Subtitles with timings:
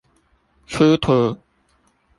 [0.65, 1.37] 出圖